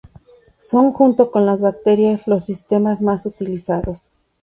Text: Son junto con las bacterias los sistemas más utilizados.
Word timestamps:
Son 0.59 0.93
junto 0.93 1.29
con 1.29 1.45
las 1.45 1.61
bacterias 1.61 2.25
los 2.27 2.43
sistemas 2.45 3.03
más 3.03 3.27
utilizados. 3.27 3.99